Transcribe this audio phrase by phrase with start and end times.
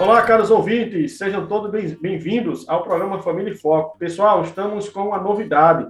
[0.00, 3.98] Olá, caros ouvintes, sejam todos bem-vindos ao programa Família e Foco.
[3.98, 5.86] Pessoal, estamos com uma novidade.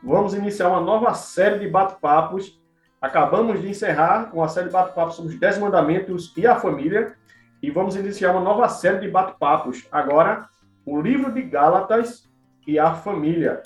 [0.00, 2.56] Vamos iniciar uma nova série de bate-papos.
[3.02, 7.16] Acabamos de encerrar com a série de bate-papos sobre os Dez Mandamentos e a Família.
[7.60, 9.88] E vamos iniciar uma nova série de bate-papos.
[9.90, 10.48] Agora,
[10.86, 12.30] o livro de Gálatas
[12.64, 13.64] e a família.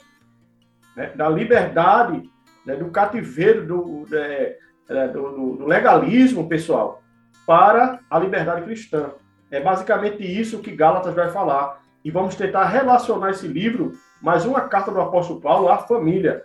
[0.96, 1.08] Né?
[1.14, 2.22] Da liberdade,
[2.64, 2.76] né?
[2.76, 4.56] do cativeiro, do, é,
[4.88, 7.02] é, do, do legalismo, pessoal,
[7.46, 9.12] para a liberdade cristã.
[9.52, 11.82] É basicamente isso que Gálatas vai falar.
[12.02, 16.42] E vamos tentar relacionar esse livro, mais uma carta do apóstolo Paulo, à família.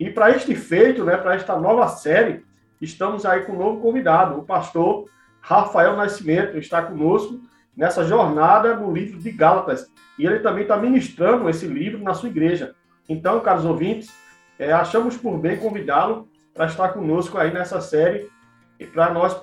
[0.00, 2.44] E para este feito, né, para esta nova série,
[2.80, 5.08] estamos aí com um novo convidado, o pastor
[5.40, 7.40] Rafael Nascimento, está conosco
[7.76, 9.86] nessa jornada no livro de Gálatas.
[10.18, 12.74] E ele também está ministrando esse livro na sua igreja.
[13.08, 14.12] Então, caros ouvintes,
[14.58, 18.28] é, achamos por bem convidá-lo para estar conosco aí nessa série
[18.76, 19.40] e para nós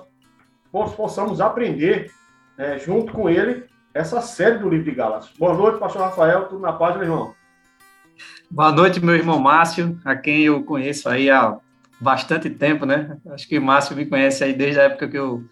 [0.70, 2.12] possamos aprender
[2.58, 3.64] é, junto com ele,
[3.94, 5.38] essa série do livro de.
[5.38, 7.34] Boa noite, pastor Rafael, tudo na paz, meu irmão?
[8.50, 11.56] Boa noite, meu irmão Márcio, a quem eu conheço aí há
[12.00, 13.16] bastante tempo, né?
[13.30, 15.44] Acho que o Márcio me conhece aí desde a época que eu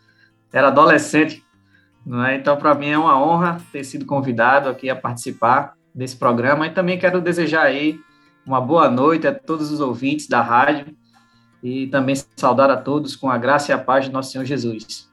[0.52, 1.44] era adolescente,
[2.04, 2.34] não é?
[2.34, 6.70] Então, para mim é uma honra ter sido convidado aqui a participar desse programa e
[6.70, 8.00] também quero desejar aí
[8.44, 10.96] uma boa noite a todos os ouvintes da rádio
[11.62, 15.08] e também saudar a todos com a graça e a paz de nosso Senhor Jesus.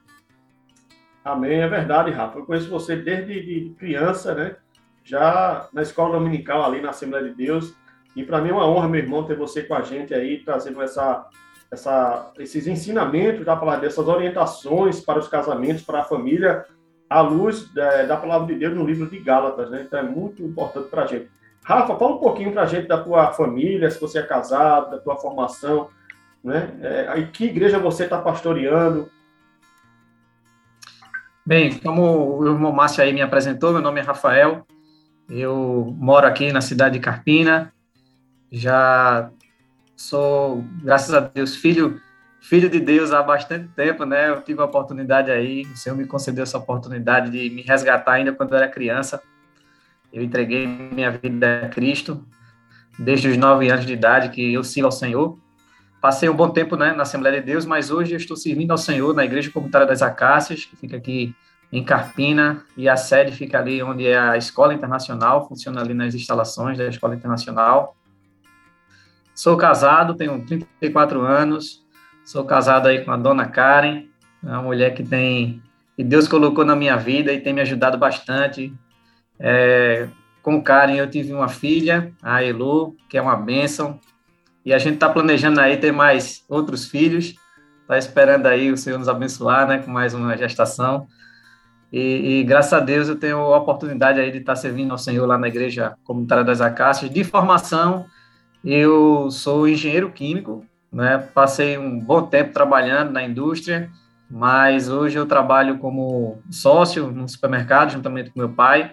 [1.24, 2.38] Amém, é verdade, Rafa.
[2.38, 4.56] Eu conheço você desde de criança, né?
[5.02, 7.74] Já na escola dominical ali na Assembleia de Deus.
[8.14, 10.82] E para mim é uma honra, meu irmão, ter você com a gente aí, trazendo
[10.82, 11.26] essa,
[11.70, 16.66] essa, esses ensinamentos da palavra, dessas orientações para os casamentos, para a família,
[17.08, 19.82] à luz da, da palavra de Deus no livro de Gálatas, né?
[19.86, 21.30] Então é muito importante para a gente.
[21.64, 24.98] Rafa, fala um pouquinho para a gente da tua família, se você é casado, da
[24.98, 25.88] tua formação,
[26.42, 26.74] né?
[26.82, 29.08] É, que igreja você está pastoreando,
[31.46, 34.66] Bem, como o irmão Márcio aí me apresentou, meu nome é Rafael,
[35.28, 37.72] eu moro aqui na cidade de Carpina,
[38.50, 39.30] já
[39.94, 42.00] sou, graças a Deus, filho
[42.44, 44.28] filho de Deus há bastante tempo, né?
[44.28, 48.32] Eu tive a oportunidade aí, o Senhor me concedeu essa oportunidade de me resgatar ainda
[48.34, 49.22] quando eu era criança.
[50.12, 52.22] Eu entreguei minha vida a Cristo
[52.98, 55.38] desde os nove anos de idade que eu sirvo ao Senhor.
[56.04, 58.76] Passei um bom tempo né, na Assembleia de Deus, mas hoje eu estou servindo ao
[58.76, 61.34] Senhor na Igreja Comunitária das Acácias, que fica aqui
[61.72, 66.14] em Carpina, e a sede fica ali onde é a Escola Internacional, funciona ali nas
[66.14, 67.96] instalações da Escola Internacional.
[69.34, 71.82] Sou casado, tenho 34 anos,
[72.22, 74.04] sou casado aí com a dona Karen,
[74.42, 75.62] uma mulher que tem
[75.96, 78.74] que Deus colocou na minha vida e tem me ajudado bastante.
[79.40, 80.06] É,
[80.42, 83.98] com Karen eu tive uma filha, a Elu, que é uma bênção,
[84.64, 87.34] e a gente está planejando aí ter mais outros filhos,
[87.82, 91.06] está esperando aí o Senhor nos abençoar, né, com mais uma gestação.
[91.92, 94.98] E, e, graças a Deus eu tenho a oportunidade aí de estar tá servindo ao
[94.98, 97.10] Senhor lá na Igreja Comunitária das Acácias.
[97.10, 98.06] De formação,
[98.64, 103.90] eu sou engenheiro químico, né, passei um bom tempo trabalhando na indústria,
[104.30, 108.92] mas hoje eu trabalho como sócio no supermercado, juntamente com meu pai,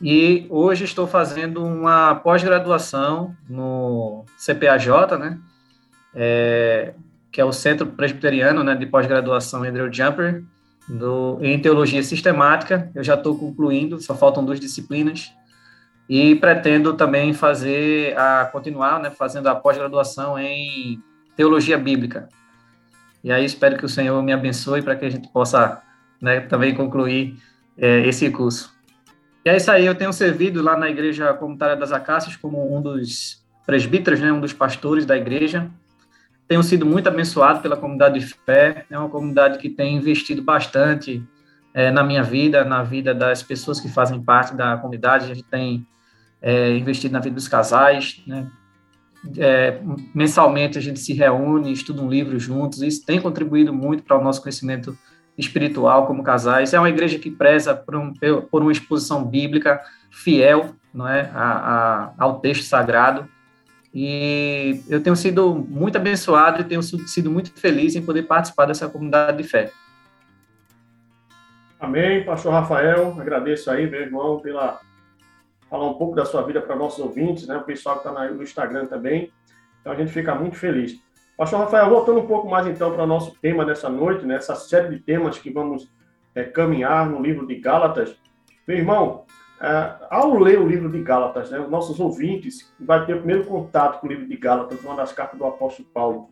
[0.00, 5.38] e hoje estou fazendo uma pós-graduação no CPAJ, né?
[6.14, 6.94] É,
[7.30, 10.42] que é o Centro Presbiteriano né, de Pós-Graduação Andrew Jumper,
[10.88, 12.90] do, em Teologia Sistemática.
[12.94, 15.32] Eu já estou concluindo, só faltam duas disciplinas.
[16.08, 21.00] E pretendo também fazer, a continuar né, fazendo a pós-graduação em
[21.36, 22.28] Teologia Bíblica.
[23.22, 25.80] E aí espero que o Senhor me abençoe para que a gente possa
[26.20, 27.36] né, também concluir
[27.78, 28.74] é, esse curso.
[29.44, 32.82] E é isso aí, eu tenho servido lá na Igreja Comunitária das Acácias como um
[32.82, 35.70] dos presbíteros, né, um dos pastores da igreja.
[36.46, 41.22] Tenho sido muito abençoado pela comunidade de fé, é uma comunidade que tem investido bastante
[41.72, 45.24] é, na minha vida, na vida das pessoas que fazem parte da comunidade.
[45.24, 45.86] A gente tem
[46.42, 48.50] é, investido na vida dos casais, né?
[49.36, 49.78] É,
[50.14, 54.24] mensalmente a gente se reúne, estuda um livro juntos, isso tem contribuído muito para o
[54.24, 54.96] nosso crescimento
[55.40, 56.72] espiritual como casais.
[56.72, 58.12] É uma igreja que preza por, um,
[58.50, 63.28] por uma exposição bíblica fiel não é, a, a, ao texto sagrado.
[63.92, 68.88] E eu tenho sido muito abençoado e tenho sido muito feliz em poder participar dessa
[68.88, 69.72] comunidade de fé.
[71.78, 74.80] Amém, pastor Rafael, agradeço aí, meu irmão, pela
[75.68, 77.56] falar um pouco da sua vida para nossos ouvintes, né?
[77.56, 79.32] O pessoal que está no Instagram também.
[79.80, 81.00] Então a gente fica muito feliz.
[81.40, 84.58] Pastor Rafael, voltando um pouco mais então para o nosso tema dessa noite, nessa né?
[84.58, 85.90] série de temas que vamos
[86.34, 88.14] é, caminhar no livro de Gálatas.
[88.68, 89.24] Meu irmão,
[89.58, 93.44] é, ao ler o livro de Gálatas, né, os nossos ouvintes vai ter o primeiro
[93.44, 96.28] contato com o livro de Gálatas, uma das cartas do apóstolo Paulo.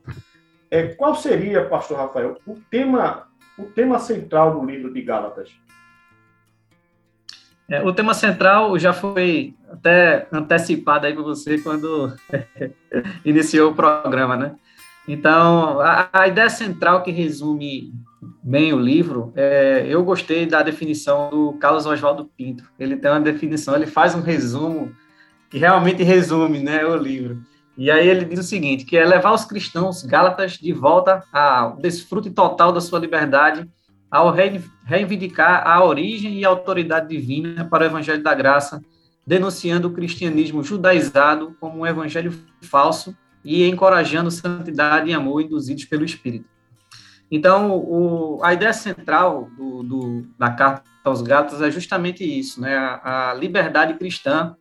[0.71, 3.29] É, qual seria, pastor Rafael, o tema,
[3.59, 5.59] o tema central do livro de Gálatas?
[7.67, 12.15] É, o tema central já foi até antecipado aí para você quando
[13.25, 14.55] iniciou o programa, né?
[15.09, 17.95] Então, a, a, ideia central que resume
[18.43, 22.63] bem o livro, é, eu gostei da definição do Carlos Oswaldo Pinto.
[22.79, 24.93] Ele tem uma definição, ele faz um resumo
[25.49, 27.41] que realmente resume né, o livro.
[27.75, 31.79] E aí ele diz o seguinte, que é levar os cristãos gálatas de volta ao
[31.79, 33.67] desfrute total da sua liberdade,
[34.11, 34.31] ao
[34.85, 38.83] reivindicar a origem e a autoridade divina para o evangelho da graça,
[39.27, 46.05] denunciando o cristianismo judaizado como um evangelho falso e encorajando santidade e amor induzidos pelo
[46.05, 46.49] Espírito.
[47.31, 52.77] Então, o, a ideia central do, do, da carta aos Gálatas é justamente isso, né?
[52.77, 54.57] A, a, liberdade cristã.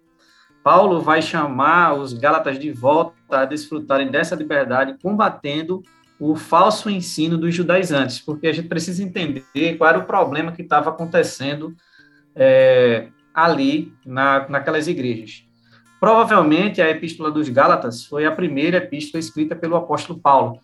[0.64, 5.82] Paulo vai chamar os Gálatas de volta a desfrutarem dessa liberdade, combatendo
[6.20, 10.64] o falso ensino dos judaizantes, porque a gente precisa entender qual era o problema que
[10.64, 11.74] estava acontecendo
[12.36, 15.47] é, ali na, naquelas igrejas.
[16.00, 20.60] Provavelmente a Epístola dos Gálatas foi a primeira epístola escrita pelo apóstolo Paulo.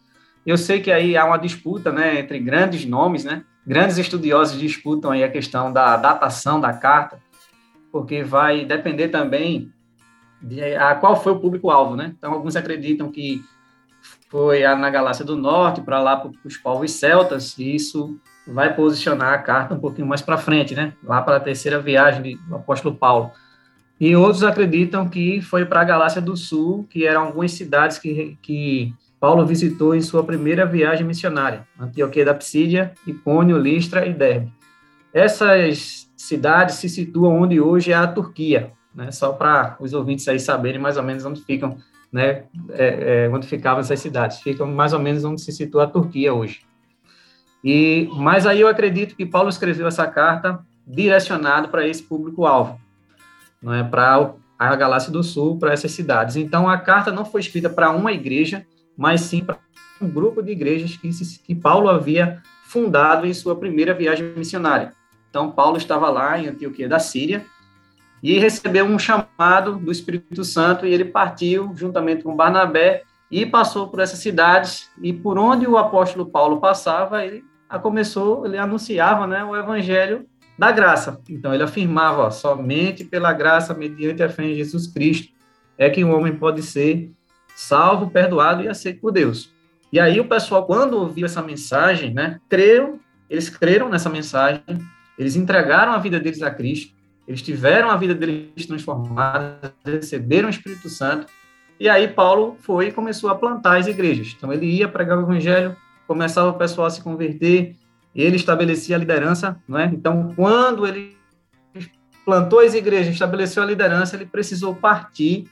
[0.45, 3.43] Eu sei que aí há uma disputa, né, entre grandes nomes, né?
[3.65, 7.17] Grandes estudiosos disputam aí a questão da datação da carta,
[7.91, 9.71] porque vai depender também
[10.41, 12.13] de a qual foi o público-alvo, né?
[12.17, 13.41] Então alguns acreditam que
[14.29, 19.33] foi na Galácia do Norte para lá para os povos celtas, e isso vai posicionar
[19.33, 20.93] a carta um pouquinho mais para frente, né?
[21.01, 23.31] Lá para a terceira viagem do apóstolo Paulo.
[24.03, 28.37] E outros acreditam que foi para a Galácia do Sul, que eram algumas cidades que,
[28.41, 34.51] que Paulo visitou em sua primeira viagem missionária, Antioquia da Psídia, Icônio, Listra e Derbe.
[35.13, 39.09] Essas cidades se situam onde hoje é a Turquia, né?
[39.09, 41.77] só para os ouvintes aí saberem mais ou menos onde ficam,
[42.11, 42.43] né?
[42.71, 44.41] É, é, onde ficavam essas cidades.
[44.41, 46.59] Ficam mais ou menos onde se situa a Turquia hoje.
[47.63, 52.82] E, mas aí eu acredito que Paulo escreveu essa carta direcionado para esse público-alvo,
[53.63, 56.35] não é para a Galácia do Sul, para essas cidades.
[56.35, 58.65] Então, a carta não foi escrita para uma igreja,
[58.97, 59.57] mas sim para
[60.01, 61.09] um grupo de igrejas que,
[61.45, 64.93] que Paulo havia fundado em sua primeira viagem missionária.
[65.29, 67.45] Então, Paulo estava lá em Antioquia da Síria
[68.21, 73.87] e recebeu um chamado do Espírito Santo e ele partiu juntamente com Barnabé e passou
[73.87, 77.43] por essas cidades e por onde o apóstolo Paulo passava, ele
[77.81, 80.27] começou, ele anunciava, né, o evangelho
[80.57, 81.19] da graça.
[81.29, 85.33] Então, ele afirmava, ó, somente pela graça, mediante a fé em Jesus Cristo,
[85.77, 87.11] é que um homem pode ser
[87.55, 89.51] salvo, perdoado e aceito por Deus.
[89.91, 94.63] E aí o pessoal, quando ouviu essa mensagem, né, creram, eles creram nessa mensagem,
[95.17, 96.95] eles entregaram a vida deles a Cristo,
[97.27, 101.27] eles tiveram a vida deles transformada, receberam o Espírito Santo,
[101.79, 104.33] e aí Paulo foi e começou a plantar as igrejas.
[104.35, 105.75] Então ele ia pregar o evangelho,
[106.07, 107.75] começava o pessoal a se converter,
[108.21, 109.85] ele estabelecia a liderança, não é?
[109.85, 111.17] Então, quando ele
[112.25, 115.45] plantou as igrejas, estabeleceu a liderança, ele precisou partir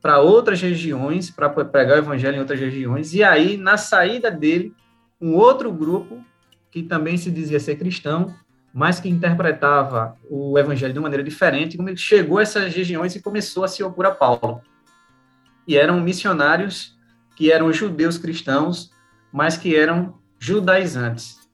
[0.00, 4.72] para outras regiões, para pregar o evangelho em outras regiões, e aí, na saída dele,
[5.20, 6.24] um outro grupo,
[6.70, 8.34] que também se dizia ser cristão,
[8.72, 13.14] mas que interpretava o evangelho de uma maneira diferente, como ele chegou a essas regiões
[13.16, 14.60] e começou a se opor a Paulo.
[15.66, 16.96] E eram missionários
[17.34, 18.90] que eram judeus cristãos,
[19.32, 21.47] mas que eram judaizantes.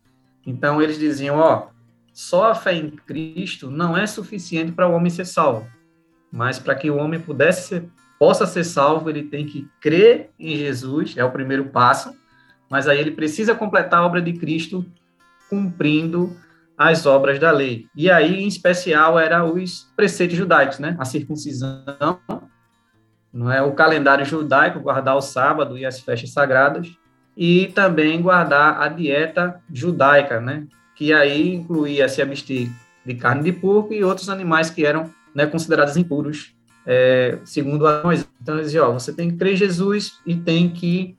[0.47, 1.69] Então eles diziam, ó,
[2.13, 5.67] só a fé em Cristo não é suficiente para o homem ser salvo,
[6.31, 10.57] mas para que o homem pudesse ser, possa ser salvo, ele tem que crer em
[10.57, 12.15] Jesus, é o primeiro passo,
[12.71, 14.85] mas aí ele precisa completar a obra de Cristo
[15.49, 16.37] cumprindo
[16.77, 17.87] as obras da lei.
[17.95, 20.97] E aí, em especial, era os preceitos judaicos, né?
[20.99, 22.21] A circuncisão,
[23.33, 26.97] não é o calendário judaico, guardar o sábado e as festas sagradas,
[27.37, 30.67] e também guardar a dieta judaica, né?
[30.95, 32.71] Que aí incluía se abster
[33.05, 36.55] de carne de porco e outros animais que eram né, considerados impuros,
[36.87, 38.29] é, segundo a Moisés.
[38.41, 41.17] Então, eles diziam, ó, você tem que crer em Jesus e tem que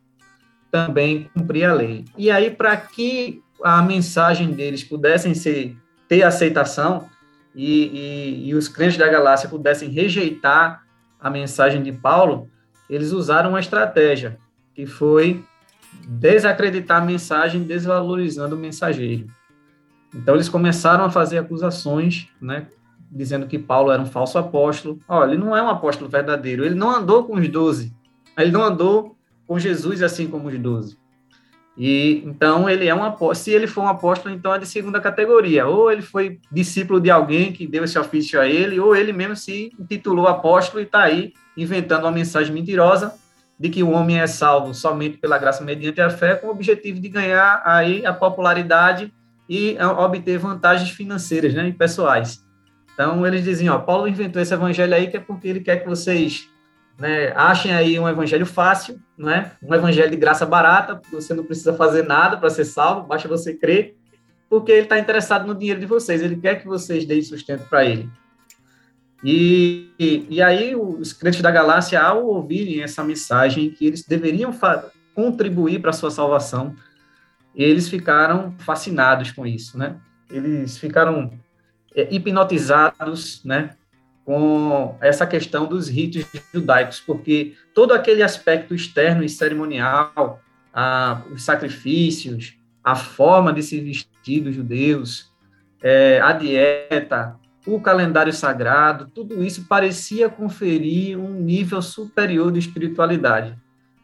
[0.71, 2.05] também cumprir a lei.
[2.17, 5.75] E aí, para que a mensagem deles pudessem ser,
[6.07, 7.07] ter aceitação
[7.53, 10.83] e, e, e os crentes da galáxia pudessem rejeitar
[11.19, 12.49] a mensagem de Paulo,
[12.89, 14.37] eles usaram uma estratégia,
[14.73, 15.43] que foi
[16.07, 19.27] desacreditar a mensagem, desvalorizando o mensageiro.
[20.13, 22.67] Então, eles começaram a fazer acusações, né,
[23.11, 24.99] dizendo que Paulo era um falso apóstolo.
[25.07, 27.93] Olha, ele não é um apóstolo verdadeiro, ele não andou com os doze,
[28.37, 29.15] ele não andou
[29.47, 30.97] com Jesus assim como os doze.
[31.77, 33.35] E então ele é um apóstolo.
[33.35, 35.67] Se ele for um apóstolo, então é de segunda categoria.
[35.67, 39.35] Ou ele foi discípulo de alguém que deu esse ofício a ele, ou ele mesmo
[39.35, 43.13] se intitulou apóstolo e está aí inventando uma mensagem mentirosa
[43.59, 46.99] de que o homem é salvo somente pela graça mediante a fé, com o objetivo
[46.99, 49.13] de ganhar aí a popularidade
[49.49, 52.43] e obter vantagens financeiras, né, e pessoais.
[52.93, 55.87] Então eles diziam, ó, Paulo inventou esse evangelho aí que é porque ele quer que
[55.87, 56.49] vocês
[56.97, 59.51] né, achem aí um evangelho fácil, não é?
[59.61, 63.53] Um evangelho de graça barata, você não precisa fazer nada para ser salvo, basta você
[63.53, 63.95] crer,
[64.49, 67.85] porque ele está interessado no dinheiro de vocês, ele quer que vocês deem sustento para
[67.85, 68.09] ele.
[69.25, 74.53] E, e, e, aí os crentes da Galácia, ao ouvirem essa mensagem que eles deveriam
[75.15, 76.75] contribuir para a sua salvação,
[77.55, 79.95] eles ficaram fascinados com isso, né?
[80.29, 81.31] Eles ficaram
[81.95, 83.71] é, hipnotizados, né?
[84.25, 90.41] com essa questão dos ritos judaicos, porque todo aquele aspecto externo e cerimonial,
[90.73, 95.31] a, os sacrifícios, a forma de se vestir dos judeus,
[95.81, 103.57] é, a dieta, o calendário sagrado, tudo isso parecia conferir um nível superior de espiritualidade.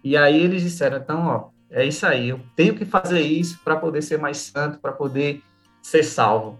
[0.04, 3.76] E aí eles disseram, então, ó, é isso aí, eu tenho que fazer isso para
[3.76, 5.42] poder ser mais santo, para poder
[5.82, 6.60] ser salvo.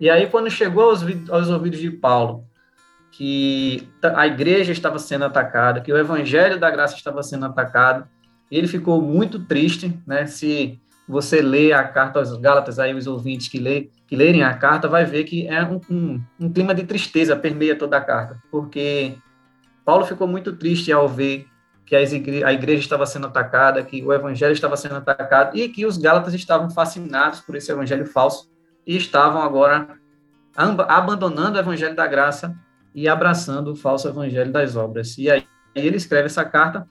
[0.00, 2.44] E aí, quando chegou aos, aos ouvidos de Paulo,
[3.10, 8.06] que a igreja estava sendo atacada, que o evangelho da graça estava sendo atacado.
[8.48, 10.26] Ele ficou muito triste, né?
[10.26, 14.52] Se você lê a carta aos Gálatas, aí os ouvintes que, lê, que lerem a
[14.54, 18.38] carta, vai ver que é um, um, um clima de tristeza permeia toda a carta,
[18.50, 19.16] porque
[19.84, 21.46] Paulo ficou muito triste ao ver
[21.86, 25.96] que a igreja estava sendo atacada, que o evangelho estava sendo atacado e que os
[25.96, 28.50] Gálatas estavam fascinados por esse evangelho falso
[28.86, 29.98] e estavam agora
[30.54, 32.54] abandonando o evangelho da graça
[32.94, 35.16] e abraçando o falso evangelho das obras.
[35.16, 36.86] E aí ele escreve essa carta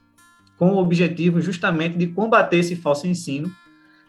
[0.58, 3.48] com o objetivo justamente de combater esse falso ensino,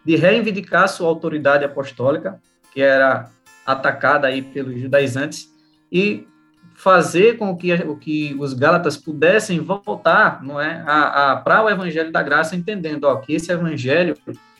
[0.05, 2.41] de reivindicar sua autoridade apostólica,
[2.73, 3.29] que era
[3.65, 5.53] atacada aí pelos judaizantes,
[5.91, 6.27] e
[6.75, 12.11] fazer com que, que os gálatas pudessem voltar não é, a, a para o evangelho
[12.11, 14.15] da graça, entendendo ó, que esse evangelho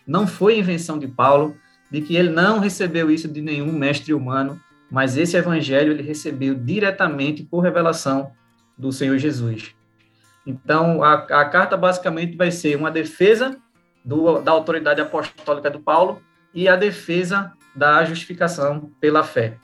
[0.06, 1.56] não foi invenção de Paulo,
[1.90, 4.60] de que ele não recebeu isso de nenhum mestre humano,
[4.92, 8.32] mas esse evangelho ele recebeu diretamente por revelação
[8.78, 9.76] do Senhor Jesus.
[10.46, 13.58] Então, a, a carta basicamente vai ser uma defesa
[14.04, 16.22] do, da autoridade apostólica do Paulo
[16.54, 19.58] e a defesa da justificação pela fé.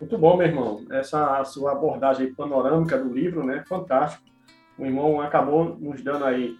[0.00, 0.84] Muito bom, meu irmão.
[0.90, 3.62] Essa sua abordagem panorâmica do livro, né?
[3.68, 4.24] Fantástico.
[4.76, 6.56] O irmão acabou nos dando aí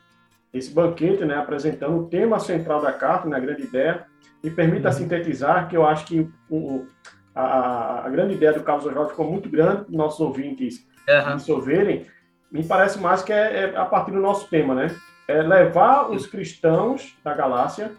[0.55, 1.37] esse banquete, né?
[1.37, 3.45] Apresentando o tema central da carta, na né?
[3.45, 4.07] grande ideia,
[4.43, 4.95] me permita uhum.
[4.95, 6.87] sintetizar que eu acho que o,
[7.35, 11.33] a, a, grande ideia do Carlos Oswaldo ficou muito grande, nossos ouvintes uhum.
[11.33, 12.07] absorverem.
[12.51, 14.95] Me parece mais que é, é, a partir do nosso tema, né?
[15.33, 17.93] É levar os cristãos da galáxia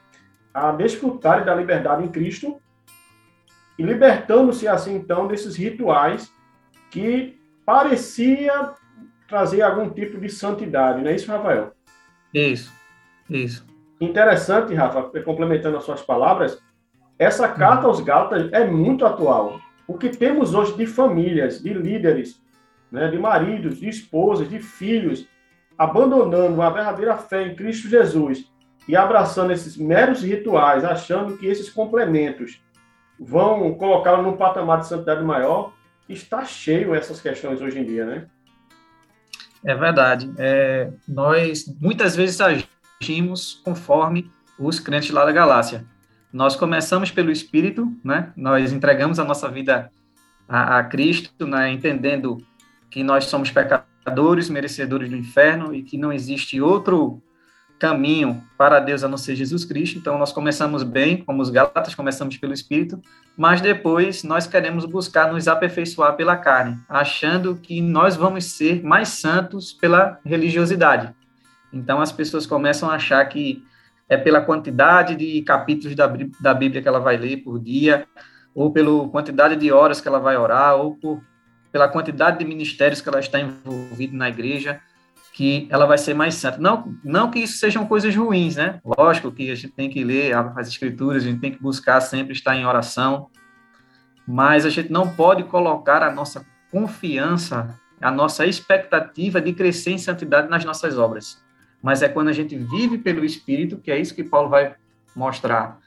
[0.54, 2.62] a desfrutarem da liberdade em Cristo
[3.78, 6.32] e libertando-se assim então desses rituais
[6.92, 8.74] que parecia
[9.28, 11.74] trazer algum tipo de santidade, não é isso, Rafael?
[12.32, 12.72] Isso,
[13.28, 13.66] isso.
[14.00, 16.62] Interessante, Rafa, complementando as suas palavras,
[17.18, 19.60] essa carta aos Gálatas é muito atual.
[19.88, 22.40] O que temos hoje de famílias, de líderes,
[22.92, 25.28] né, de maridos, de esposas, de filhos,
[25.78, 28.46] abandonando a verdadeira fé em Cristo Jesus
[28.88, 32.62] e abraçando esses meros rituais, achando que esses complementos
[33.20, 35.74] vão colocá-lo num patamar de santidade maior,
[36.10, 38.28] está cheio essas questões hoje em dia, né?
[39.64, 40.32] É verdade.
[40.38, 45.86] É, nós muitas vezes agimos conforme os crentes lá da galáxia.
[46.32, 48.34] Nós começamos pelo Espírito, né?
[48.36, 49.90] Nós entregamos a nossa vida
[50.48, 51.72] a, a Cristo, né?
[51.72, 52.38] entendendo
[52.90, 53.93] que nós somos pecadores,
[54.50, 57.22] merecedores do inferno e que não existe outro
[57.80, 59.98] caminho para Deus a não ser Jesus Cristo.
[59.98, 63.02] Então, nós começamos bem, como os Gálatas, começamos pelo Espírito,
[63.36, 69.10] mas depois nós queremos buscar nos aperfeiçoar pela carne, achando que nós vamos ser mais
[69.10, 71.14] santos pela religiosidade.
[71.74, 73.66] Então as pessoas começam a achar que
[74.08, 76.08] é pela quantidade de capítulos da,
[76.40, 78.08] da Bíblia que ela vai ler por dia,
[78.56, 81.22] ou pela quantidade de horas que ela vai orar, ou por,
[81.74, 84.80] pela quantidade de ministérios que ela está envolvida na igreja,
[85.34, 86.60] que ela vai ser mais santa.
[86.60, 88.80] Não, não que isso sejam coisas ruins, né?
[88.86, 92.32] Lógico que a gente tem que ler as escrituras, a gente tem que buscar sempre
[92.32, 93.30] estar em oração,
[94.26, 99.98] mas a gente não pode colocar a nossa confiança a nossa expectativa de crescer em
[99.98, 101.42] santidade nas nossas obras.
[101.82, 104.76] Mas é quando a gente vive pelo Espírito, que é isso que Paulo vai
[105.16, 105.80] mostrar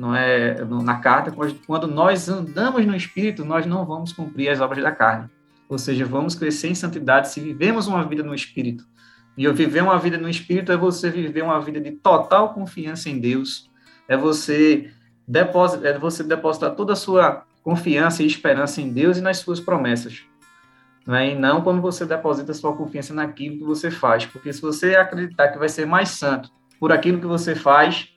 [0.00, 1.30] não é na carta,
[1.66, 5.28] quando nós andamos no Espírito, nós não vamos cumprir as obras da carne.
[5.68, 8.82] Ou seja, vamos crescer em santidade se vivemos uma vida no Espírito.
[9.36, 13.10] E eu viver uma vida no Espírito é você viver uma vida de total confiança
[13.10, 13.70] em Deus,
[14.08, 14.90] é você
[15.28, 19.60] depositar, é você depositar toda a sua confiança e esperança em Deus e nas suas
[19.60, 20.22] promessas.
[21.06, 21.32] Não é?
[21.32, 24.24] E não quando você deposita sua confiança naquilo que você faz.
[24.24, 28.08] Porque se você acreditar que vai ser mais santo por aquilo que você faz,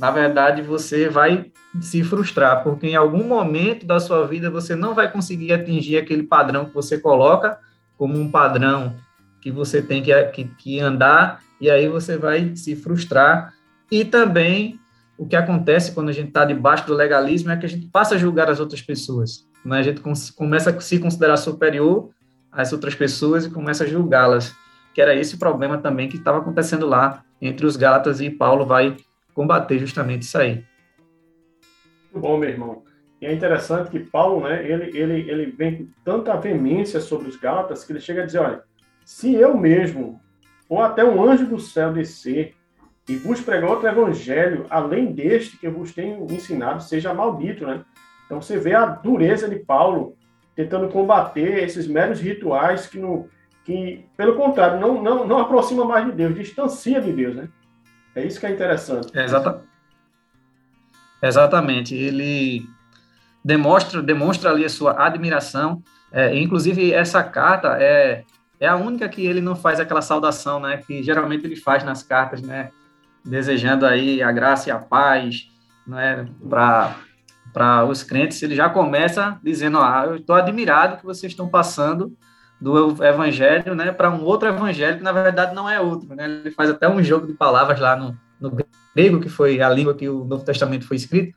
[0.00, 4.94] na verdade você vai se frustrar, porque em algum momento da sua vida você não
[4.94, 7.58] vai conseguir atingir aquele padrão que você coloca
[7.98, 8.96] como um padrão
[9.42, 13.52] que você tem que, que, que andar, e aí você vai se frustrar.
[13.90, 14.80] E também
[15.18, 18.14] o que acontece quando a gente está debaixo do legalismo é que a gente passa
[18.14, 19.46] a julgar as outras pessoas.
[19.62, 19.78] Né?
[19.78, 20.00] A gente
[20.34, 22.08] começa a se considerar superior
[22.50, 24.54] às outras pessoas e começa a julgá-las.
[24.94, 28.96] Que era esse problema também que estava acontecendo lá entre os Gálatas e Paulo vai
[29.34, 30.64] combater justamente isso aí.
[32.12, 32.82] Muito bom, meu irmão.
[33.20, 37.36] E é interessante que Paulo, né, ele, ele, ele vem com tanta veemência sobre os
[37.36, 38.62] Gálatas que ele chega a dizer, olha,
[39.04, 40.20] se eu mesmo,
[40.68, 42.54] ou até um anjo do céu descer
[43.08, 47.84] e vos pregar outro evangelho, além deste que eu vos tenho ensinado, seja maldito, né?
[48.24, 50.16] Então você vê a dureza de Paulo
[50.54, 53.28] tentando combater esses meros rituais que, no,
[53.64, 57.48] que pelo contrário, não, não, não aproxima mais de Deus, distancia de Deus, né?
[58.14, 59.16] É isso que é interessante.
[59.16, 59.62] É exata...
[61.22, 61.94] Exatamente.
[61.94, 62.66] Ele
[63.44, 65.82] demonstra, demonstra ali a sua admiração.
[66.12, 68.24] É, inclusive, essa carta é,
[68.58, 70.78] é a única que ele não faz aquela saudação, né?
[70.78, 72.70] Que geralmente ele faz nas cartas, né?
[73.24, 75.48] desejando aí a graça e a paz,
[75.86, 81.48] né, para os crentes, ele já começa dizendo, ah, eu estou admirado que vocês estão
[81.48, 82.16] passando
[82.60, 86.24] do evangelho, né, para um outro evangelho que na verdade não é outro, né?
[86.24, 88.54] Ele faz até um jogo de palavras lá no, no
[88.94, 91.34] grego, que foi a língua que o Novo Testamento foi escrito,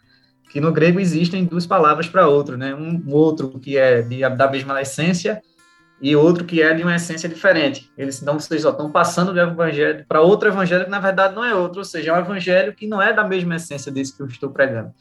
[0.50, 2.76] que no grego existem duas palavras para outro, né?
[2.76, 5.42] Um outro que é de, da mesma essência
[6.02, 7.90] e outro que é de uma essência diferente.
[7.98, 11.46] Eles então vocês só estão passando do evangelho para outro evangelho que na verdade não
[11.46, 14.22] é outro, ou seja, é um evangelho que não é da mesma essência desse que
[14.22, 14.94] eu estou pregando.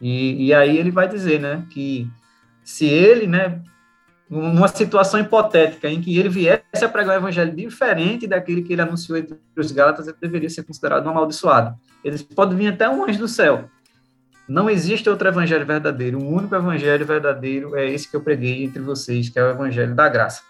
[0.00, 2.10] E, e aí ele vai dizer, né, que
[2.64, 3.62] se ele, né,
[4.40, 8.80] numa situação hipotética em que ele viesse a pregar um evangelho diferente daquele que ele
[8.80, 11.76] anunciou entre os Gálatas, ele deveria ser considerado um amaldiçoado.
[12.02, 13.68] Eles podem vir até um anjo do céu,
[14.48, 16.18] não existe outro evangelho verdadeiro.
[16.18, 19.94] O único evangelho verdadeiro é esse que eu preguei entre vocês, que é o evangelho
[19.94, 20.42] da graça.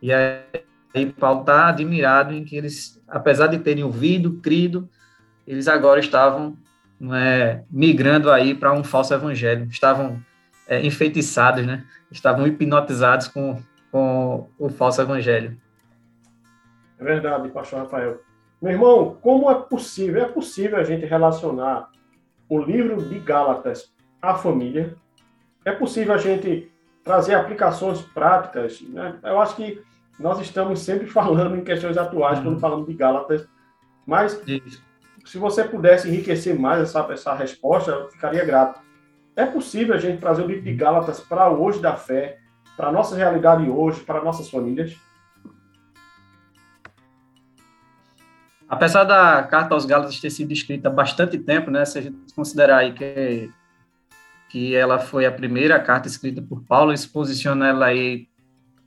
[0.00, 4.88] E aí Paulo está admirado em que eles, apesar de terem ouvido, crido,
[5.46, 6.56] eles agora estavam
[7.12, 9.68] é, migrando aí para um falso evangelho.
[9.70, 10.20] Estavam
[10.66, 11.84] é, enfeitiçados, né?
[12.10, 15.56] Estavam hipnotizados com, com o falso evangelho.
[16.98, 18.20] É verdade, pastor Rafael.
[18.60, 20.22] Meu irmão, como é possível?
[20.22, 21.90] É possível a gente relacionar
[22.48, 24.96] o livro de Gálatas à família.
[25.64, 26.72] É possível a gente
[27.04, 28.80] trazer aplicações práticas.
[28.80, 29.18] Né?
[29.22, 29.82] Eu acho que
[30.18, 32.60] nós estamos sempre falando em questões atuais quando uhum.
[32.60, 33.46] falamos de Gálatas,
[34.06, 34.82] mas Isso.
[35.24, 38.80] se você pudesse enriquecer mais essa, essa resposta, eu ficaria grato.
[39.36, 42.38] É possível a gente trazer o livro de Gálatas para hoje da fé,
[42.74, 44.96] para a nossa realidade hoje, para nossas famílias?
[48.66, 52.32] Apesar da carta aos Gálatas ter sido escrita há bastante tempo, né, se a gente
[52.34, 53.50] considerar aí que,
[54.48, 58.26] que ela foi a primeira carta escrita por Paulo, isso posiciona ela aí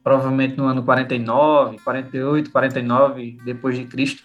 [0.03, 4.23] provavelmente no ano 49, 48, 49 depois de Cristo.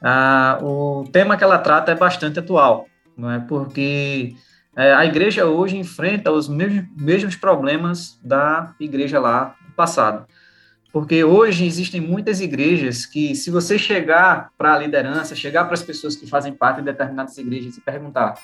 [0.00, 2.86] Ah, o tema que ela trata é bastante atual,
[3.16, 3.40] não é?
[3.40, 4.36] Porque
[4.76, 10.26] é, a igreja hoje enfrenta os mesmos, problemas da igreja lá no passado.
[10.92, 15.82] Porque hoje existem muitas igrejas que, se você chegar para a liderança, chegar para as
[15.82, 18.34] pessoas que fazem parte de determinadas igrejas e perguntar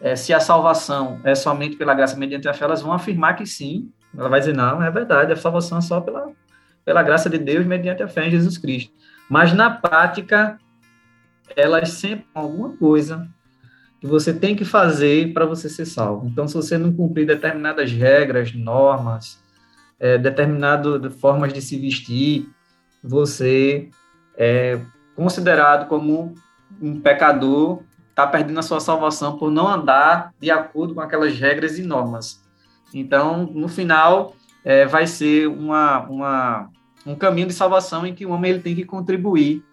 [0.00, 3.46] é, se a salvação é somente pela graça mediante a fé, elas vão afirmar que
[3.46, 3.90] sim.
[4.16, 6.30] Ela vai dizer, não, é verdade, a salvação é só pela,
[6.84, 8.92] pela graça de Deus mediante a fé em Jesus Cristo.
[9.28, 10.58] Mas, na prática,
[11.56, 13.28] elas sempre alguma coisa
[14.06, 16.26] que você tem que fazer para você ser salvo.
[16.26, 19.38] Então, se você não cumprir determinadas regras, normas,
[19.98, 22.48] é, determinado formas de se vestir,
[23.02, 23.90] você
[24.36, 24.80] é
[25.14, 26.34] considerado como
[26.80, 31.78] um pecador, está perdendo a sua salvação por não andar de acordo com aquelas regras
[31.78, 32.42] e normas.
[32.94, 36.70] Então, no final, é, vai ser uma, uma,
[37.04, 39.64] um caminho de salvação em que o homem ele tem que contribuir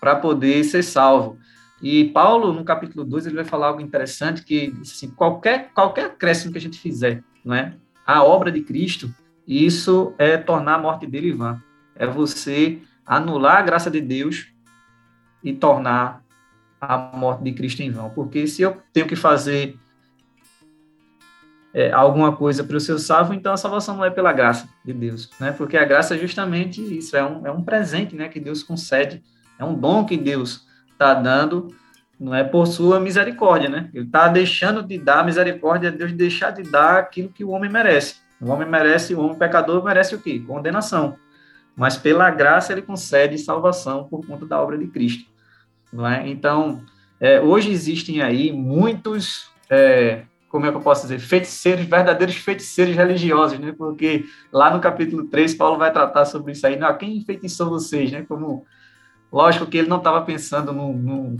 [0.00, 1.38] para poder ser salvo.
[1.80, 6.52] E Paulo, no capítulo 2, ele vai falar algo interessante, que assim, qualquer, qualquer acréscimo
[6.52, 7.74] que a gente fizer, não é?
[8.08, 9.14] a obra de Cristo,
[9.46, 11.62] isso é tornar a morte dele vã.
[11.94, 14.46] É você anular a graça de Deus
[15.44, 16.24] e tornar
[16.80, 18.08] a morte de Cristo em vão.
[18.08, 19.76] Porque se eu tenho que fazer
[21.74, 24.94] é, alguma coisa para o seu salvo, então a salvação não é pela graça de
[24.94, 25.52] Deus, né?
[25.52, 29.22] Porque a graça é justamente isso, é um, é um presente, né, que Deus concede,
[29.58, 30.66] é um dom que Deus
[30.98, 31.72] está dando,
[32.18, 33.88] não é por sua misericórdia, né?
[33.94, 38.16] Ele está deixando de dar misericórdia, Deus deixar de dar aquilo que o homem merece.
[38.40, 40.42] O homem merece, o homem pecador merece o quê?
[40.44, 41.16] Condenação.
[41.76, 45.30] Mas pela graça ele concede salvação por conta da obra de Cristo.
[45.92, 46.28] Não é?
[46.28, 46.80] Então,
[47.20, 52.96] é, hoje existem aí muitos, é, como é que eu posso dizer, feiticeiros, verdadeiros feiticeiros
[52.96, 53.72] religiosos, né?
[53.76, 56.76] Porque lá no capítulo 3, Paulo vai tratar sobre isso aí.
[56.76, 58.24] Não, quem enfeitiçou vocês, né?
[58.28, 58.66] Como,
[59.32, 61.36] lógico que ele não estava pensando num, num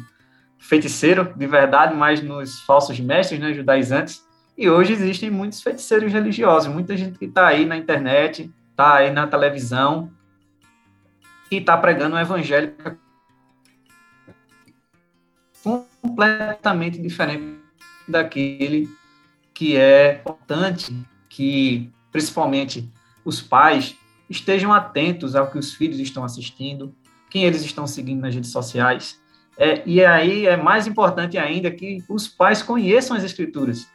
[0.58, 4.26] feiticeiro de verdade, mas nos falsos mestres, né, judaizantes.
[4.56, 9.12] E hoje existem muitos feiticeiros religiosos, muita gente que está aí na internet, está aí
[9.12, 10.10] na televisão
[11.50, 12.74] e está pregando o evangelho
[15.62, 17.58] completamente diferente
[18.06, 18.88] daquele
[19.54, 20.94] que é importante
[21.28, 22.90] que, principalmente,
[23.24, 23.96] os pais
[24.30, 26.94] estejam atentos ao que os filhos estão assistindo,
[27.30, 29.20] quem eles estão seguindo nas redes sociais.
[29.56, 33.88] É, e aí é mais importante ainda que os pais conheçam as escrituras,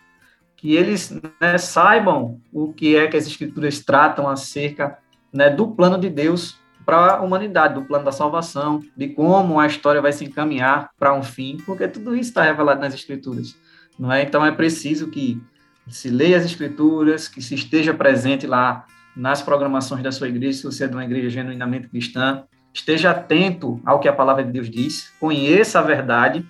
[0.58, 1.10] que eles
[1.42, 4.98] né, saibam o que é que as escrituras tratam acerca
[5.32, 9.66] né, do plano de Deus para a humanidade, do plano da salvação, de como a
[9.66, 13.56] história vai se encaminhar para um fim, porque tudo isso está revelado nas Escrituras,
[13.98, 14.24] não é?
[14.24, 15.42] Então é preciso que
[15.88, 20.64] se leia as Escrituras, que se esteja presente lá nas programações da sua igreja, se
[20.64, 24.70] você é de uma igreja genuinamente cristã, esteja atento ao que a palavra de Deus
[24.70, 26.46] diz, conheça a verdade,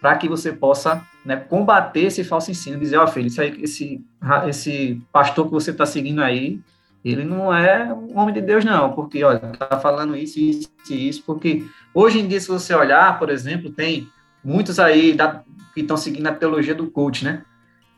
[0.00, 3.28] para que você possa né, combater esse falso ensino, dizer, ó oh, filho,
[3.62, 4.04] esse,
[4.48, 6.60] esse pastor que você está seguindo aí,
[7.04, 11.08] ele não é um homem de Deus, não, porque, olha, tá falando isso, isso e
[11.08, 14.08] isso, porque hoje em dia, se você olhar, por exemplo, tem
[14.44, 15.42] muitos aí da,
[15.74, 17.42] que estão seguindo a teologia do coach, né?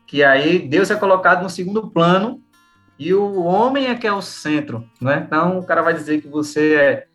[0.06, 2.42] Que aí Deus é colocado no segundo plano
[2.98, 5.24] e o homem é que é o centro, né?
[5.26, 7.06] Então, o cara vai dizer que você é,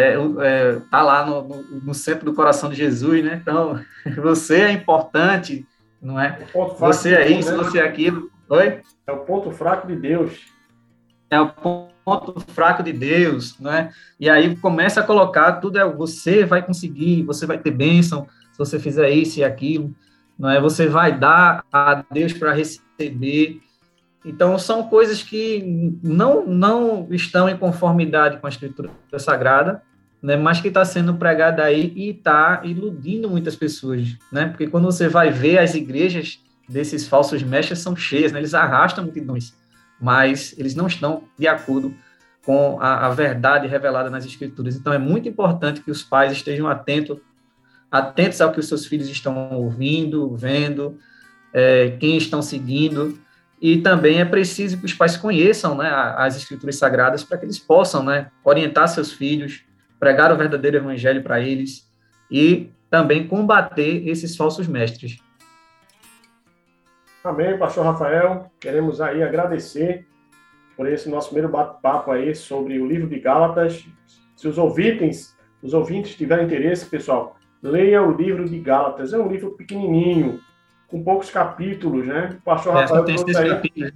[0.00, 3.38] é, é tá lá no, no, no, centro do coração de Jesus, né?
[3.40, 3.80] Então,
[4.22, 5.66] você é importante,
[6.00, 6.38] não é?
[6.78, 7.70] Você é isso, Deus, né?
[7.70, 8.30] você é aquilo.
[8.48, 8.80] Oi?
[9.06, 10.56] É o ponto fraco de Deus
[11.30, 13.92] é o ponto fraco de Deus, né?
[14.18, 18.58] E aí começa a colocar tudo é você vai conseguir, você vai ter bênção se
[18.58, 19.94] você fizer isso e aquilo,
[20.38, 20.60] não é?
[20.60, 23.60] Você vai dar a Deus para receber.
[24.26, 29.82] Então são coisas que não não estão em conformidade com a Escritura Sagrada,
[30.20, 30.36] né?
[30.36, 34.46] Mas que está sendo pregada aí e está iludindo muitas pessoas, né?
[34.46, 38.40] Porque quando você vai ver as igrejas desses falsos mestres são cheias, né?
[38.40, 39.54] Eles arrastam multidões
[40.00, 41.94] mas eles não estão de acordo
[42.44, 44.76] com a, a, verdade revelada nas escrituras.
[44.76, 47.18] Então é muito importante que os pais estejam atentos,
[47.90, 50.98] atentos ao que os seus filhos estão ouvindo, vendo,
[51.52, 53.18] é, quem estão seguindo,
[53.66, 57.58] e também é preciso que os pais conheçam né, as escrituras sagradas para que eles
[57.58, 59.64] possam né, orientar seus filhos,
[59.98, 61.90] pregar o verdadeiro evangelho para eles
[62.30, 65.18] e também combater esses falsos mestres.
[67.24, 68.52] Amém, pastor Rafael.
[68.60, 70.06] Queremos aí agradecer
[70.76, 73.84] por esse nosso primeiro bate-papo aí sobre o livro de Gálatas.
[74.36, 79.12] Se os ouvintes, os ouvintes tiverem interesse, pessoal, leia o livro de Gálatas.
[79.12, 80.38] É um livro pequenininho,
[80.96, 82.36] com poucos capítulos, né?
[82.38, 83.92] O pastor é, Rafael tem seis capítulos.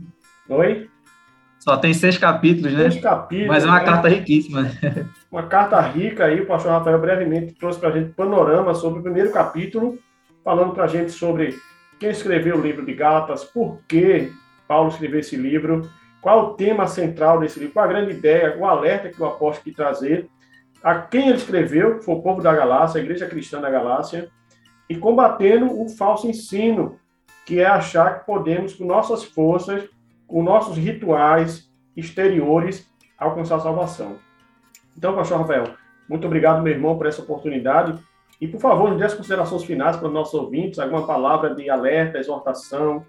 [0.48, 0.90] Oi?
[1.58, 2.90] Só tem seis capítulos, né?
[2.90, 3.48] Seis capítulos.
[3.48, 3.84] Mas é uma né?
[3.84, 4.70] carta riquíssima.
[5.30, 9.02] Uma carta rica aí, o pastor Rafael brevemente trouxe para a gente panorama sobre o
[9.02, 9.96] primeiro capítulo,
[10.42, 11.56] falando para a gente sobre
[12.00, 14.32] quem escreveu o livro de Gálatas, por que
[14.66, 15.88] Paulo escreveu esse livro,
[16.20, 19.62] qual o tema central desse livro, qual a grande ideia, o alerta que o apóstolo
[19.62, 20.28] quis trazer,
[20.82, 24.28] a quem ele escreveu, que foi o povo da Galácia, a igreja cristã da Galácia,
[24.90, 26.98] e combatendo o falso ensino,
[27.46, 29.88] que é achar que podemos, com nossas forças,
[30.26, 34.16] com nossos rituais exteriores, alcançar a salvação.
[34.98, 35.74] Então, pastor Rafael,
[36.08, 37.96] muito obrigado, meu irmão, por essa oportunidade.
[38.40, 41.70] E, por favor, nos dê as considerações finais para os nossos ouvintes, alguma palavra de
[41.70, 43.06] alerta, exortação,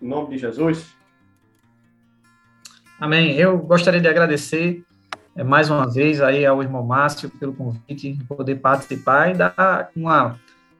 [0.00, 0.92] em nome de Jesus.
[2.98, 3.36] Amém.
[3.36, 4.82] Eu gostaria de agradecer
[5.36, 9.90] é, mais uma vez aí ao irmão Márcio pelo convite de poder participar e dar
[9.94, 10.36] uma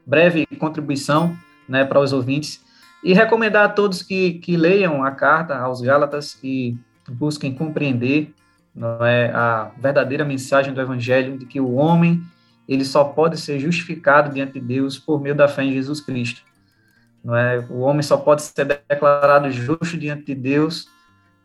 [0.07, 1.37] breve contribuição
[1.69, 2.63] né, para os ouvintes
[3.03, 8.33] e recomendar a todos que, que leiam a carta aos Gálatas, que busquem compreender
[8.75, 12.23] não é, a verdadeira mensagem do Evangelho de que o homem
[12.69, 16.43] ele só pode ser justificado diante de Deus por meio da fé em Jesus Cristo.
[17.23, 17.59] Não é?
[17.69, 20.89] O homem só pode ser declarado justo diante de Deus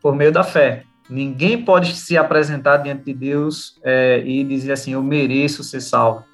[0.00, 0.84] por meio da fé.
[1.10, 6.24] Ninguém pode se apresentar diante de Deus é, e dizer assim, eu mereço ser salvo,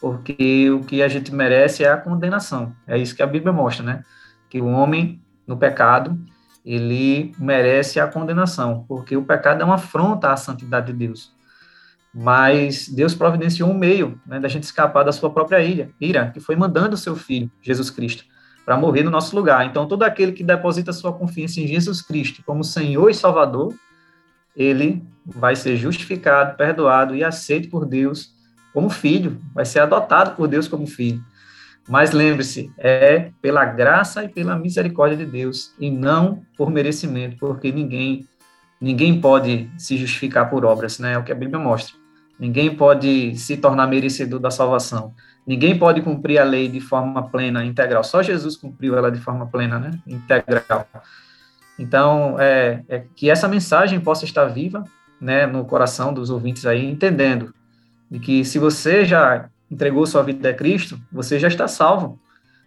[0.00, 2.74] porque o que a gente merece é a condenação.
[2.86, 4.04] É isso que a Bíblia mostra, né?
[4.48, 6.18] Que o homem no pecado,
[6.64, 11.32] ele merece a condenação, porque o pecado é uma afronta à santidade de Deus.
[12.12, 16.40] Mas Deus providenciou um meio né, da gente escapar da sua própria ira, ira que
[16.40, 18.24] foi mandando o seu filho, Jesus Cristo,
[18.64, 19.66] para morrer no nosso lugar.
[19.66, 23.74] Então, todo aquele que deposita sua confiança em Jesus Cristo como Senhor e Salvador,
[24.56, 28.34] ele vai ser justificado, perdoado e aceito por Deus
[28.76, 31.24] como filho, vai ser adotado por Deus como filho.
[31.88, 37.72] Mas lembre-se, é pela graça e pela misericórdia de Deus e não por merecimento, porque
[37.72, 38.28] ninguém
[38.78, 41.14] ninguém pode se justificar por obras, né?
[41.14, 41.96] É o que a Bíblia mostra.
[42.38, 45.14] Ninguém pode se tornar merecedor da salvação.
[45.46, 48.04] Ninguém pode cumprir a lei de forma plena, integral.
[48.04, 49.92] Só Jesus cumpriu ela de forma plena, né?
[50.06, 50.86] Integral.
[51.78, 54.84] Então, é, é que essa mensagem possa estar viva,
[55.18, 57.55] né, no coração dos ouvintes aí, entendendo
[58.10, 62.20] de que se você já entregou sua vida a Cristo, você já está salvo,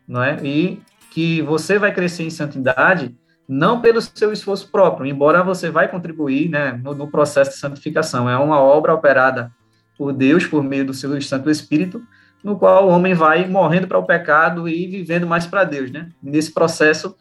[0.07, 0.37] não é?
[0.43, 3.15] E que você vai crescer em santidade
[3.47, 8.29] não pelo seu esforço próprio, embora você vai contribuir, né, no, no processo de santificação.
[8.29, 9.51] É uma obra operada
[9.97, 12.01] por Deus por meio do seu Santo Espírito,
[12.43, 16.09] no qual o homem vai morrendo para o pecado e vivendo mais para Deus, né?
[16.21, 17.15] Nesse processo,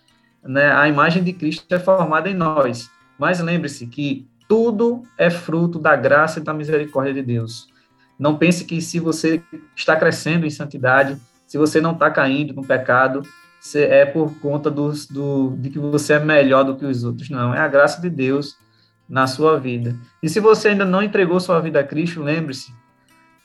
[0.44, 2.90] né, a imagem de Cristo é formada em nós.
[3.18, 7.68] Mas lembre-se que tudo é fruto da graça e da misericórdia de Deus.
[8.18, 9.42] Não pense que se você
[9.76, 13.22] está crescendo em santidade, se você não está caindo no pecado,
[13.74, 17.30] é por conta do, do, de que você é melhor do que os outros.
[17.30, 18.56] Não, é a graça de Deus
[19.08, 19.96] na sua vida.
[20.22, 22.72] E se você ainda não entregou sua vida a Cristo, lembre-se,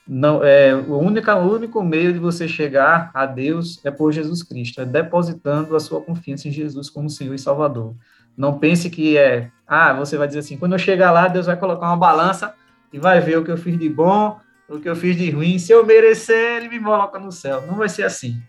[0.07, 4.43] não é o único, o único meio de você chegar a Deus é por Jesus
[4.43, 7.95] Cristo, é depositando a sua confiança em Jesus como Senhor e Salvador.
[8.35, 11.55] Não pense que é, ah, você vai dizer assim, quando eu chegar lá, Deus vai
[11.55, 12.53] colocar uma balança
[12.91, 14.39] e vai ver o que eu fiz de bom
[14.73, 17.65] o que eu fiz de ruim, se eu merecer, ele me coloca no céu.
[17.67, 18.41] Não vai ser assim.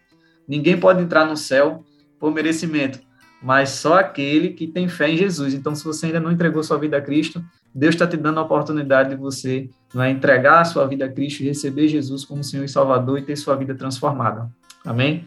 [0.48, 1.84] Ninguém pode entrar no céu
[2.18, 2.98] por merecimento,
[3.42, 5.52] mas só aquele que tem fé em Jesus.
[5.52, 8.42] Então, se você ainda não entregou sua vida a Cristo, Deus está te dando a
[8.42, 12.64] oportunidade de você vai entregar a sua vida a Cristo e receber Jesus como Senhor
[12.64, 14.48] e Salvador e ter sua vida transformada.
[14.84, 15.24] Amém?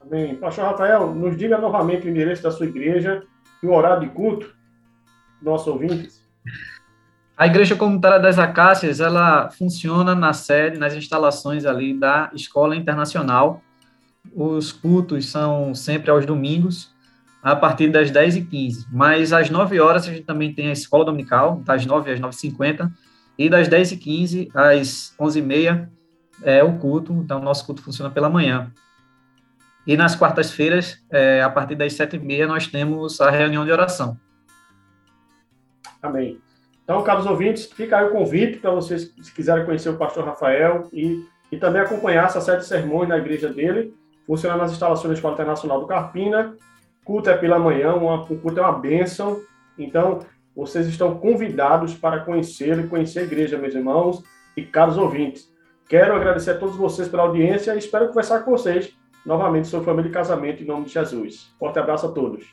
[0.00, 0.36] Amém.
[0.36, 3.22] Pastor Rafael, nos diga novamente o endereço da sua igreja
[3.62, 4.54] e o horário de culto,
[5.42, 6.22] nossos ouvintes.
[7.36, 13.62] A Igreja Comunitária das Acácias, ela funciona na sede, nas instalações ali da Escola Internacional.
[14.34, 16.94] Os cultos são sempre aos domingos,
[17.42, 18.86] a partir das 10h15.
[18.92, 22.92] Mas às 9 horas a gente também tem a escola dominical, das 9 às 9h50,
[23.38, 25.88] e das 10h15 às 11h30
[26.42, 28.70] é o culto, então o nosso culto funciona pela manhã.
[29.86, 34.16] E nas quartas-feiras, é, a partir das 7h30, nós temos a reunião de oração.
[36.00, 36.40] Amém.
[36.92, 40.90] Então, caros ouvintes, fica aí o convite para vocês, se quiserem conhecer o pastor Rafael
[40.92, 43.94] e, e também acompanhar essa série de sermões na igreja dele.
[44.26, 46.54] Funciona nas instalações da Escola Internacional do Carpina.
[47.02, 49.40] Culto é pela manhã, uma, o culto é uma bênção.
[49.78, 50.18] Então,
[50.54, 54.22] vocês estão convidados para conhecer e conhecer a igreja, meus irmãos
[54.54, 55.50] e caros ouvintes.
[55.88, 58.92] Quero agradecer a todos vocês pela audiência e espero conversar com vocês
[59.24, 61.54] novamente sobre família e casamento em nome de Jesus.
[61.58, 62.44] Forte abraço a todos.